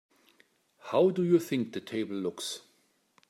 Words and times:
How 0.85 1.11
do 1.11 1.21
you 1.23 1.37
think 1.37 1.73
the 1.73 1.79
table 1.79 2.15
looks? 2.15 2.61